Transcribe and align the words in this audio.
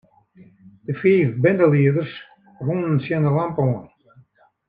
De 0.85 0.93
fiif 1.01 1.29
bindelieders 1.43 2.13
rûnen 2.65 2.95
tsjin 3.01 3.23
'e 3.27 3.31
lampe 3.37 3.59
oan. 3.67 3.85